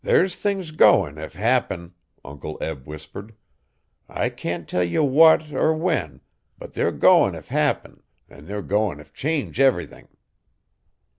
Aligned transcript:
'There's 0.03 0.35
things 0.35 0.71
goin' 0.71 1.13
to 1.13 1.27
happen,' 1.37 1.93
Uncle 2.25 2.57
Eb 2.59 2.87
whispered. 2.87 3.35
'I 4.09 4.29
can't 4.29 4.67
tell 4.67 4.83
ye 4.83 4.97
what 4.97 5.53
er 5.53 5.75
when, 5.75 6.21
but 6.57 6.73
they're 6.73 6.91
goin' 6.91 7.33
to 7.33 7.41
happen 7.41 8.01
an' 8.27 8.47
they're 8.47 8.63
goin' 8.63 8.97
to 8.97 9.03
change 9.13 9.59
everything. 9.59 10.07